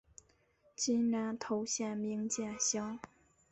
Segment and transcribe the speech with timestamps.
[0.75, 2.97] 今南投县名间乡。